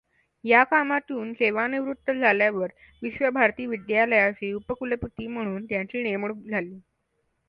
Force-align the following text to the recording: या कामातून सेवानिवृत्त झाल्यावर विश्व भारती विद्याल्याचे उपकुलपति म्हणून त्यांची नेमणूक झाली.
या 0.43 0.63
कामातून 0.63 1.33
सेवानिवृत्त 1.33 2.11
झाल्यावर 2.11 2.71
विश्व 3.01 3.29
भारती 3.29 3.65
विद्याल्याचे 3.65 4.51
उपकुलपति 4.53 5.27
म्हणून 5.27 5.65
त्यांची 5.65 6.03
नेमणूक 6.03 6.37
झाली. 6.45 6.79